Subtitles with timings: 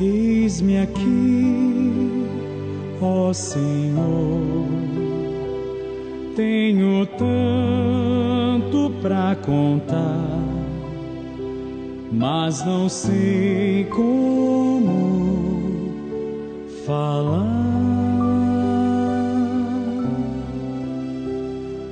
[0.00, 2.24] Eis-me aqui,
[3.02, 4.68] ó Senhor.
[6.36, 10.38] Tenho tanto pra contar,
[12.12, 15.90] mas não sei como
[16.86, 17.58] falar.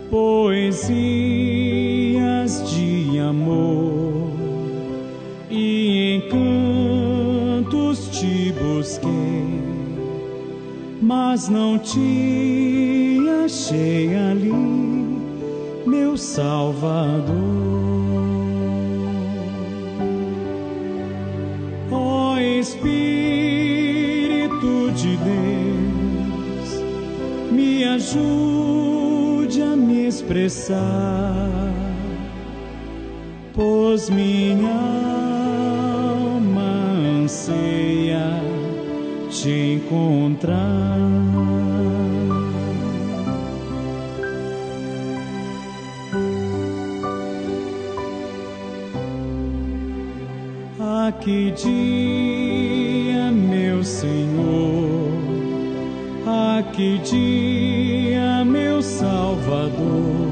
[0.08, 0.92] Poesias
[2.70, 3.95] de amor
[8.86, 9.60] busquei,
[11.02, 14.52] mas não te achei ali,
[15.84, 17.34] meu Salvador.
[21.90, 22.92] Ó Espírito
[24.94, 26.80] de Deus,
[27.50, 31.72] me ajude a me expressar,
[33.52, 35.55] pois minha
[39.46, 40.98] te encontrar.
[50.80, 55.12] Ah, que dia, meu Senhor,
[56.26, 60.26] ah, que dia, meu Salvador,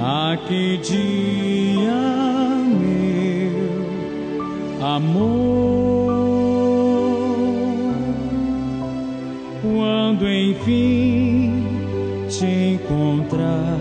[0.00, 1.92] ah, que dia,
[2.80, 3.66] meu
[4.82, 5.83] amor,
[9.74, 11.64] quando enfim
[12.28, 13.76] te encontrar,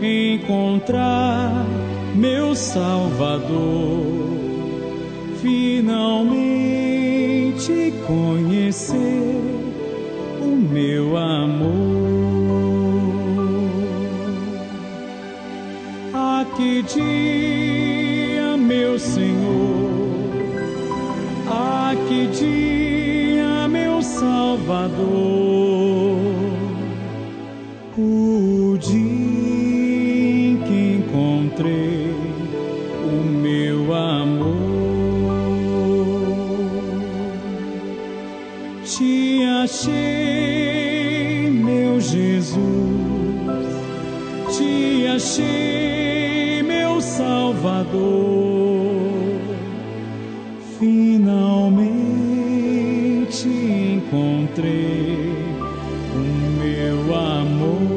[0.00, 1.66] encontrar
[2.14, 4.06] meu Salvador,
[5.42, 6.32] finalmente
[8.06, 9.38] conhecer
[10.40, 12.14] o meu amor.
[16.14, 20.14] Ah, que dia, meu Senhor,
[21.50, 22.73] ah, que dia,
[24.54, 26.14] Salvador,
[27.98, 32.14] o dia em que encontrei
[33.02, 34.54] o meu amor.
[38.84, 42.60] Te achei, meu Jesus,
[44.56, 48.43] te achei, meu Salvador.
[54.54, 55.32] Encontrei
[56.14, 56.18] o
[56.58, 57.94] meu amor.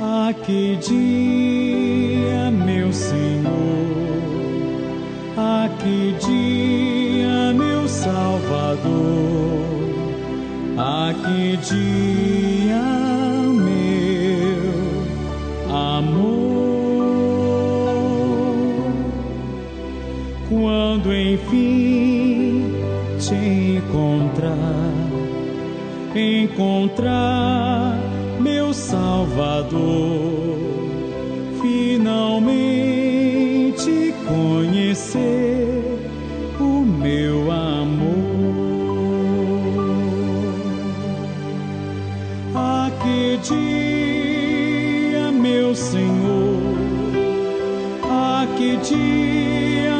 [0.00, 3.50] Ah, que dia, meu Senhor,
[5.36, 8.88] ah, que dia, meu Salvador,
[10.78, 13.09] ah, que dia,
[21.00, 22.74] quando enfim
[23.18, 23.34] te
[23.78, 24.92] encontrar
[26.14, 27.98] encontrar
[28.40, 29.78] meu Salvador,
[31.62, 33.04] finalmente
[34.26, 35.82] conhecer
[36.58, 38.20] o meu amor.
[42.54, 46.60] Ah, que dia, meu Senhor,
[48.04, 49.99] ah, que dia,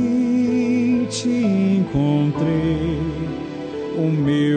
[4.01, 4.50] o meu.